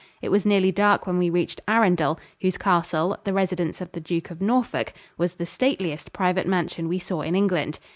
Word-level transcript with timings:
It 0.19 0.29
was 0.29 0.47
nearly 0.47 0.71
dark 0.71 1.05
when 1.05 1.19
we 1.19 1.29
reached 1.29 1.61
Arundel, 1.67 2.19
whose 2.41 2.57
castle, 2.57 3.19
the 3.23 3.33
residence 3.33 3.81
of 3.81 3.91
the 3.91 3.99
Duke 3.99 4.31
of 4.31 4.41
Norfolk, 4.41 4.93
was 5.15 5.35
the 5.35 5.45
stateliest 5.45 6.11
private 6.11 6.47
mansion 6.47 6.87
we 6.87 6.97
saw 6.97 7.21
in 7.21 7.35
England. 7.35 7.77